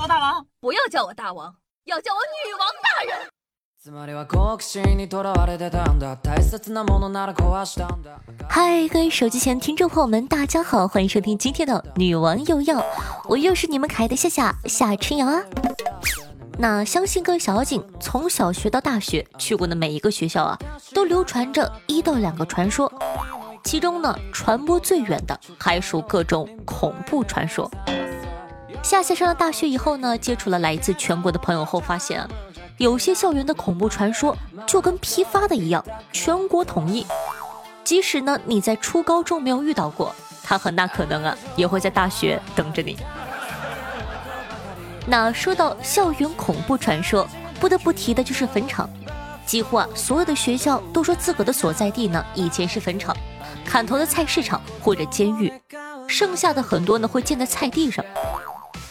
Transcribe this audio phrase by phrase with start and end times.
[0.00, 1.52] 我大王，不要叫我大王，
[1.86, 3.28] 要叫我女王大人。
[8.48, 12.78] 嗨，各位手机前听众朋友们，大家好，欢迎收听今天的《女王又要》，
[13.28, 15.42] 我又是你们可爱的夏夏夏春瑶啊。
[16.58, 20.56] 那相信各位小妖精从小学到大学去过的每一个学校啊，
[20.94, 22.92] 都流传着一到两个传说，
[23.64, 27.68] 其中呢，传播最远的还属各种恐怖传说。
[28.82, 32.26] 夏夏上了大学以后呢，接触了来自全国的朋友后，发现。
[32.78, 37.04] 有些校园的恐怖传说就跟批发的一样，全国统一。
[37.82, 42.96] 即使呢你在初高中没有遇到过，他很大可能啊也会在大学等着你。
[45.06, 48.88] 那说到校园恐怖传说，不得不提的就是坟场。
[49.44, 53.16] 几乎啊所有的学校都说自个的所在地呢以前是坟场、
[53.64, 55.52] 砍头的菜市场或者监狱，
[56.06, 58.04] 剩下的很多呢会建在菜地上。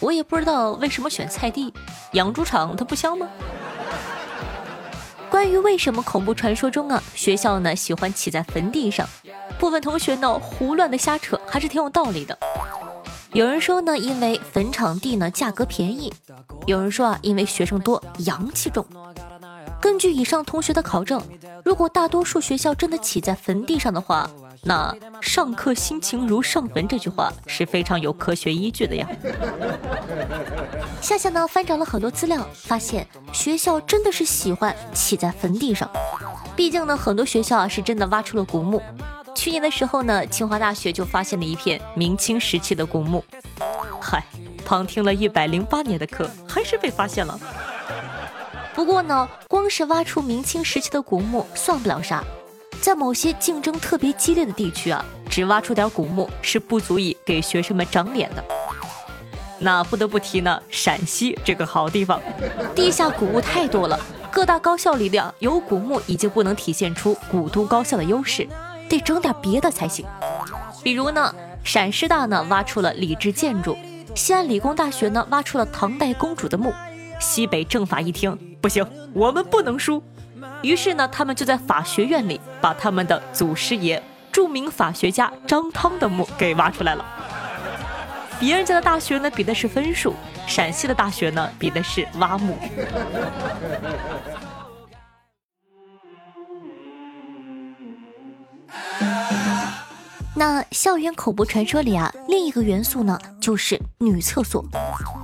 [0.00, 1.72] 我也不知道为什么选菜地，
[2.12, 3.28] 养猪场它不香吗？
[5.30, 9.06] 关于为什么恐怖传说中啊学校呢喜欢起在坟地上，
[9.58, 12.38] 部分同学呢胡乱的瞎扯还是挺有道理的。
[13.34, 16.10] 有人说呢，因为坟场地呢价格便宜；
[16.66, 18.86] 有人说啊，因为学生多，阳气重。
[19.80, 21.22] 根据以上同学的考证，
[21.62, 24.28] 如果大多数学校真的起在坟地上的话，
[24.62, 29.08] 那上课心情如上坟这句话是非常有科学依据的呀。
[31.00, 35.88] 夏夏呢翻找了很多资料，发现学校真的是喜欢起在坟地上。
[36.56, 38.82] 毕竟呢，很多学校啊是真的挖出了古墓。
[39.34, 43.24] 去年的时候呢，清华大学就发现了一片明清时期的古墓。
[44.00, 44.24] 嗨，
[44.64, 47.38] 旁听了一百零八年的课，还是被发现了。
[48.74, 52.24] 不过呢，光是挖出明清时期的古墓算不了啥。
[52.80, 58.44] 在某些竞争特别激烈的地区啊，只挖出点古墓是不足以给学生们长脸的。
[59.58, 62.20] 那不得不提呢，陕西这个好地方，
[62.74, 63.98] 地下古墓太多了。
[64.30, 68.46] 各大高校里的有古墓已经不能体现出古都高校的优势，
[68.88, 70.06] 得整点别的才行。
[70.84, 73.76] 比如呢，陕师大呢挖出了礼制建筑，
[74.14, 76.72] 西安理工大学呢挖出了唐代公主的墓，
[77.18, 80.00] 西北政法一听不行，我们不能输。
[80.62, 87.04] 于是呢，他们就在法学院里把他们的祖师爷、著名法学家张汤的墓给挖出来了。
[88.40, 90.14] 别人家的大学呢比的是分数，
[90.46, 92.56] 陕西的大学呢比的是挖墓。
[100.36, 104.64] 那校园口播传说里啊，另一个元素呢就是女厕所。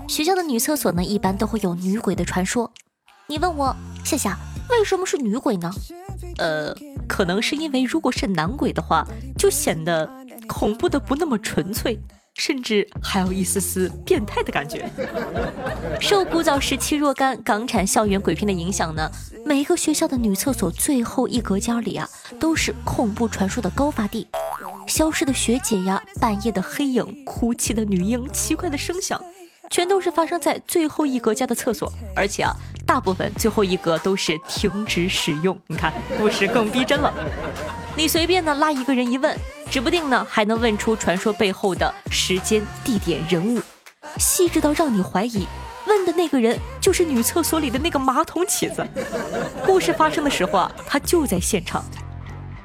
[0.09, 2.73] 学校的女厕所呢一般都会有女鬼的传说。
[3.29, 4.37] 你问我夏夏。
[4.71, 5.71] 为什么是女鬼呢？
[6.39, 6.75] 呃，
[7.09, 9.07] 可能是因为如果是男鬼的话，
[9.39, 10.11] 就显得
[10.47, 11.99] 恐怖的不那么纯粹，
[12.35, 14.89] 甚至还有一丝丝变态的感觉。
[16.01, 19.11] 受古早时期若干港产校园鬼片的影响呢，
[19.45, 22.09] 每一个学校的女厕所最后一隔间里啊，
[22.41, 24.27] 都是恐怖传说的高发地。
[24.87, 29.23] 消失的学姐呀，半夜的黑影，哭泣的女婴，奇怪的声响，
[29.71, 32.55] 全都是发生在最后一格家的厕所，而且啊。
[32.87, 37.11] 大部分最后一格都是停止使用，你看故事更逼真了。
[37.97, 39.35] 你随便呢拉一个人一问，
[39.71, 43.59] 指不定呢还能问出传说背后的时间、地点、人物，
[44.19, 45.47] 细致到让你怀疑
[45.87, 48.87] 问的那个人就是女厕所里的那个马桶起子。
[49.65, 51.83] 故事发生的时候啊，他就在现场。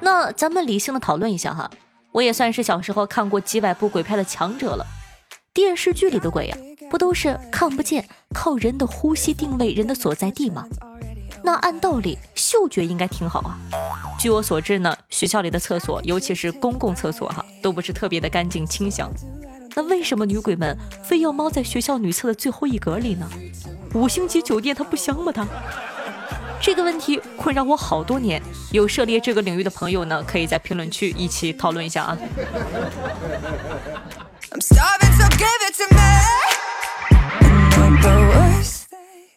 [0.02, 1.72] 那咱们理性的讨论一下哈，
[2.12, 4.86] 我也算是小时候看过几百部鬼片的强者了。
[5.54, 6.58] 电视剧里的鬼呀。
[6.90, 10.66] 不都是看不见，靠人的呼吸定位人的所在地吗？
[11.42, 13.58] 那按道理嗅觉应该挺好啊。
[14.20, 19.10] 据我所知呢，学校里的厕所，尤其是公共厕所哈，都不是特别的干净清香。
[19.76, 23.30] 那为什么女鬼们非要猫在学校女厕的最后一格里呢？
[23.94, 25.32] 五星级酒店它不香吗？
[25.32, 25.48] 它？
[26.62, 28.42] 这个问题困扰我好多年。
[28.74, 32.18] 有涉猎这个领域的朋友呢，可以在评论区一起讨论一下啊。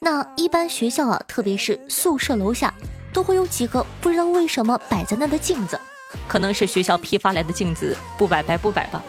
[0.01, 2.75] 那一般学校啊，特别是宿舍楼下，
[3.13, 5.81] 都会有几个不知道为什么摆在那的镜子，
[6.27, 9.03] 可能是学校批发来的镜子，不摆白不摆吧。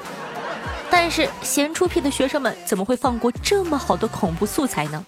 [0.91, 5.03] 但是闲出屁的学生们怎么会放过这么好的恐怖素材呢？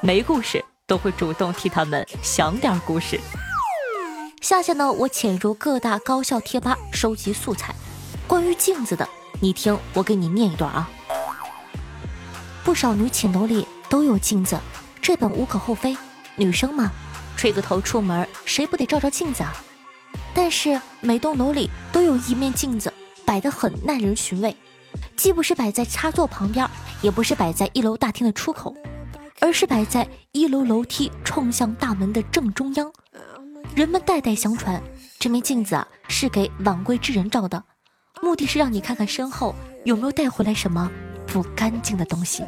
[0.00, 3.20] 没故事都会主动替他们想点故事。
[4.40, 7.72] 下下呢，我潜入各大高校贴吧收集素材，
[8.26, 9.08] 关于镜子的，
[9.40, 10.90] 你听我给你念一段啊。
[12.64, 14.58] 不少女寝楼里都有镜子，
[15.00, 15.96] 这本无可厚非。
[16.36, 16.90] 女生嘛，
[17.36, 19.52] 吹个头出门，谁不得照照镜子啊？
[20.34, 22.92] 但是每栋楼里都有一面镜子，
[23.24, 24.56] 摆得很耐人寻味。
[25.16, 26.68] 既不是摆在插座旁边，
[27.00, 28.74] 也不是摆在一楼大厅的出口，
[29.40, 32.90] 而是摆在一楼楼梯冲向大门的正中央。
[33.74, 34.82] 人们代代相传，
[35.18, 37.62] 这面镜子啊是给晚归之人照的，
[38.22, 39.54] 目的是让你看看身后
[39.84, 40.90] 有没有带回来什么
[41.32, 42.44] 不干净的东西。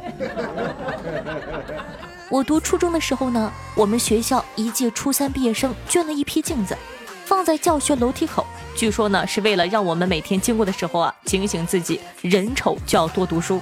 [2.29, 6.77] 我读初中的时候呢，我们学校一届初三毕业生捐了一批镜子，
[7.25, 8.45] 放在教学楼梯口，
[8.75, 13.59] 据说呢是为了让我们每天经过的时候啊，警醒自己人丑就要多读书。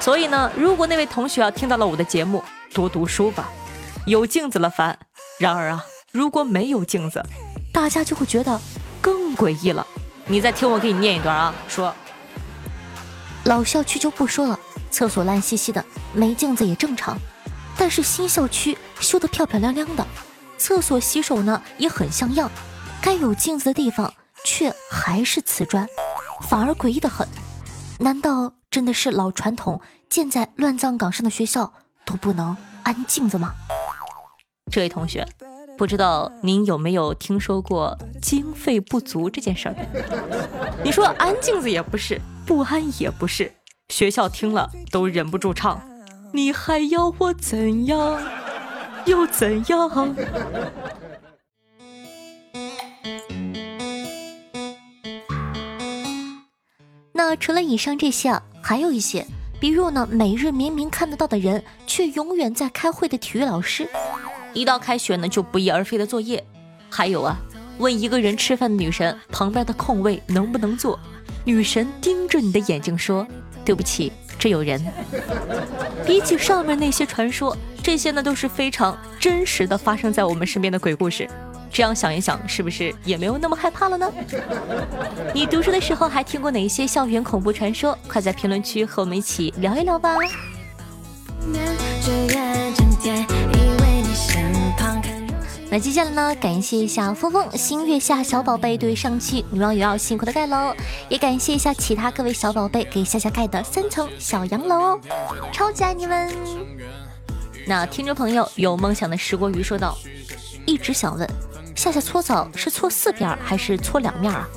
[0.00, 2.42] 所以呢，如果那位同学啊听到了我的节目，
[2.72, 3.48] 多读书吧，
[4.06, 4.98] 有镜子了烦。
[5.38, 5.84] 然而啊。
[6.12, 7.20] 如果没有镜子，
[7.72, 8.60] 大家就会觉得
[9.00, 9.84] 更诡异了。
[10.26, 11.92] 你再听我给你念一段啊，说
[13.44, 14.58] 老校区就不说了，
[14.90, 17.18] 厕所烂兮兮的，没镜子也正常。
[17.76, 20.06] 但是新校区修得漂漂亮亮的，
[20.56, 22.50] 厕所洗手呢也很像样，
[23.02, 24.12] 该有镜子的地方
[24.44, 25.86] 却还是瓷砖，
[26.48, 27.26] 反而诡异的很。
[27.98, 31.72] 难道真的是老传统，建在乱葬岗上的学校
[32.04, 33.54] 都不能安镜子吗？
[34.70, 35.26] 这位同学。
[35.76, 39.74] 不知道您有没有听说过经费不足这件事儿？
[40.84, 43.52] 你说安镜子也不是，不安也不是，
[43.88, 45.80] 学校听了都忍不住唱：
[46.32, 48.20] 你还要我怎样？
[49.06, 50.14] 又怎样？
[57.12, 59.26] 那除了以上这些啊，还有一些，
[59.58, 63.88] 比如呢，每日明明看得到的人，却永远在开会的体育老师。
[64.52, 66.44] 一到开学呢，就不翼而飞的作业。
[66.90, 67.38] 还有啊，
[67.78, 70.98] 问一个人吃饭的女神旁边的空位能不能坐，
[71.44, 73.26] 女神盯着你的眼睛说
[73.64, 74.82] ：“对不起，这有人。
[76.06, 81.28] ”比起上面那些传说，这些呢都是非常真实的发生在我们身边的鬼故事。
[81.70, 84.12] 这样想一想，是不是也没有那么害怕了呢？
[85.34, 87.98] 你读书的时候还听过哪些校园恐怖传说？
[88.08, 90.16] 快在评论区和我们一起聊一聊吧。
[95.74, 96.32] 那接下来呢？
[96.36, 100.72] 感谢一下峰峰新月下小宝贝对上期女王有要辛苦的盖楼，
[101.08, 105.00] 也感谢一下其他各位小宝贝给夏夏盖的三层小洋楼哦，
[105.52, 106.32] 超级爱你们！
[107.66, 109.98] 那听众朋友有梦想的石锅鱼说道
[110.64, 111.28] ：“一直想问
[111.74, 114.48] 夏夏搓澡是搓四边还是搓两面啊？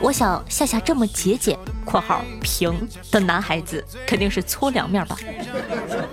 [0.00, 5.18] 我想夏夏这么节俭（括号平）的男孩子肯定是搓两面吧？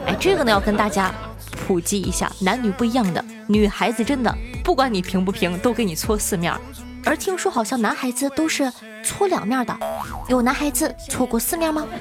[0.08, 1.14] 哎，这个呢要跟大家。”
[1.68, 4.32] 普及一下，男女不一样的女孩子真的
[4.64, 6.54] 不管你平不平，都给你搓四面
[7.04, 8.72] 而听说好像男孩子都是
[9.04, 9.76] 搓两面的，
[10.28, 11.88] 有男孩子搓过四面吗？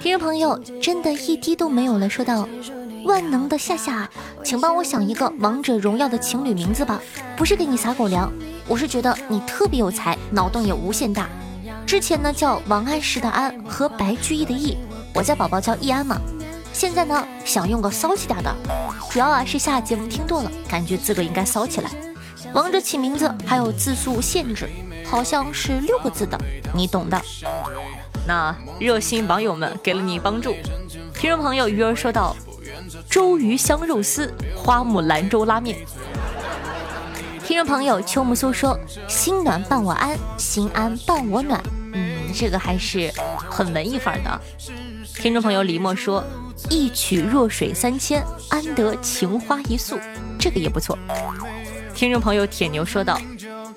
[0.00, 2.48] 听众朋友真的一滴都没有了，说到
[3.04, 4.08] ：“万能的夏夏，
[4.42, 6.98] 请帮我想一个王者荣耀的情侣名字吧，
[7.36, 8.32] 不是给你撒狗粮，
[8.66, 11.28] 我是觉得你特别有才，脑洞也无限大。
[11.84, 14.78] 之前呢叫王安石的安和白居易的易，
[15.14, 16.20] 我家宝宝叫易安嘛。
[16.72, 18.54] 现在呢想用个骚气点的，
[19.10, 21.90] 主要啊是下节目听多了，感觉自个应该骚起来。
[22.52, 24.68] 王者起名字还有字数限制，
[25.04, 26.38] 好像是六个字的，
[26.74, 27.20] 你懂的。
[28.26, 30.54] 那热心网友们给了你帮助。
[31.14, 32.34] 听众朋友鱼儿说道：
[33.08, 35.76] 周鱼香肉丝，花木兰州拉面。
[37.44, 38.78] 听众朋友秋木苏说：
[39.08, 41.60] 心暖伴我安，心安伴我暖。
[41.92, 43.12] 嗯这个还是
[43.50, 44.40] 很文艺范儿的。
[45.20, 46.24] 听众朋友李默说
[46.70, 50.00] ：“一曲弱水三千，安得情花一宿。”
[50.40, 50.98] 这个也不错。
[51.94, 53.20] 听众朋友铁牛说道：“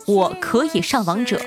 [0.07, 1.37] 我可以上王者，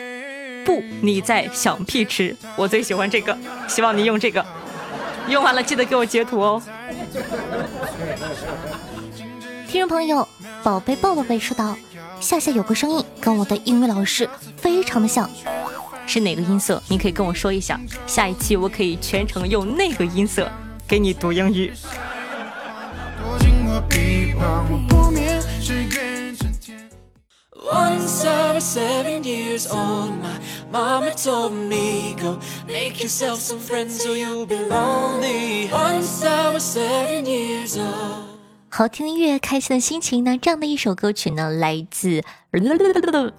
[0.66, 3.34] 不，你在想屁吃。”我最喜欢这个，
[3.68, 4.44] 希望你用这个。
[5.28, 6.62] 用完了记得给我截图哦。
[9.66, 10.28] 听众朋友
[10.62, 11.74] 宝贝抱抱贝说道
[12.20, 15.30] ：“夏夏有个声音跟我的英语老师非常的像。”
[16.06, 16.82] 是哪个音色？
[16.88, 20.50] 你可以跟我说一下，下一期我可以全程用那个音色
[20.86, 21.72] 给你读英语。
[38.76, 40.36] 好听的音乐，开心的心情呢？
[40.36, 42.22] 这样的一首歌曲呢，来自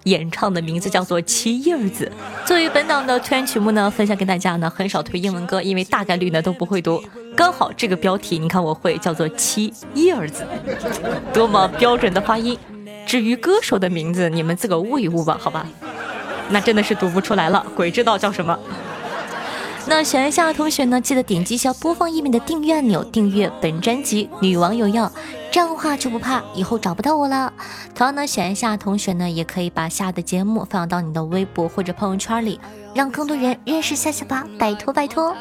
[0.06, 2.12] 演唱的名字叫做《七叶子》。
[2.48, 7.00] 作为本档的推荐曲目呢，分享给大家呢，很少推英文歌，因为大概率呢都不会读。
[7.36, 10.44] 刚好这个标题，你看我会叫做《七叶子》，
[11.32, 12.58] 多么标准的发音。
[13.06, 15.68] 至于歌手的名字，你们自个悟一悟吧，好吧？
[16.50, 18.58] 那真的是读不出来了，鬼知道叫什么。
[19.90, 25.06] 那喜欢夏的同学呢，记得点击一下播放页面的订阅按钮，订阅本专辑《女王有药》，
[25.50, 27.52] 这样的话就不怕以后找不到我了。
[27.96, 32.60] 同样呢，喜欢夏的同学呢，也可以把夏的节目放到你的微博或者朋友圈里，
[32.94, 35.34] 让更多人认识夏夏吧，拜托拜托。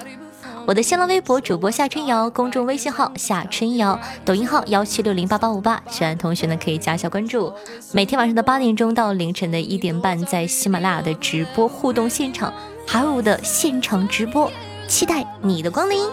[0.64, 7.52] 我的新浪微博主播夏春瑶，公众微信号夏春瑶，抖音号幺七六零八八五八，喜欢同学呢可以加一下关注。
[7.92, 12.52] 每天晚上的八点钟到凌晨的一点半，在喜马拉雅的直播互动现场，
[12.86, 14.50] 还有我的现场直播，
[14.88, 16.04] 期待你的光临。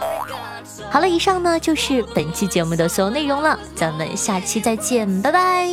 [0.90, 5.68] 好了，以上呢就是本期节目的所有内容了，咱们下期再见，拜拜。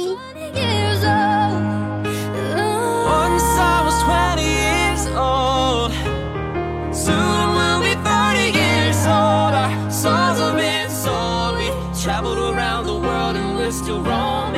[13.71, 14.50] still wrong